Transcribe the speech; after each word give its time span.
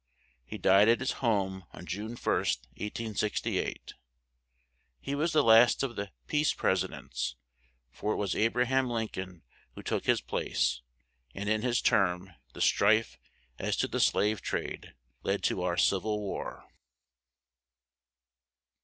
He 0.43 0.57
died 0.57 0.89
at 0.89 0.99
his 0.99 1.11
home 1.21 1.65
on 1.73 1.85
June 1.85 2.15
1st, 2.15 2.63
1868. 2.65 3.93
He 4.99 5.13
was 5.13 5.31
the 5.31 5.43
last 5.43 5.83
of 5.83 5.95
the 5.95 6.09
"Peace" 6.25 6.55
pres 6.55 6.83
i 6.83 6.87
dents, 6.87 7.35
for 7.91 8.13
it 8.13 8.15
was 8.15 8.35
A 8.35 8.47
bra 8.47 8.65
ham 8.65 8.89
Lin 8.89 9.09
coln 9.09 9.43
who 9.75 9.83
took 9.83 10.07
his 10.07 10.19
place, 10.19 10.81
and 11.35 11.47
in 11.47 11.61
his 11.61 11.83
term 11.83 12.33
the 12.53 12.61
strife 12.61 13.19
as 13.59 13.77
to 13.77 13.87
the 13.87 13.99
slave 13.99 14.41
trade 14.41 14.95
led 15.21 15.43
to 15.43 15.61
our 15.61 15.77
"Civ 15.77 16.03
il 16.03 16.19
War." 16.19 16.63